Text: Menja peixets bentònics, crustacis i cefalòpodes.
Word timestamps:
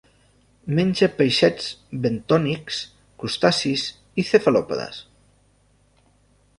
Menja 0.79 1.09
peixets 1.19 1.67
bentònics, 2.07 2.81
crustacis 3.25 3.87
i 4.23 4.29
cefalòpodes. 4.33 5.07